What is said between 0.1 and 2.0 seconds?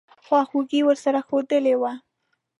خواخوږي ورسره ښودلې وه.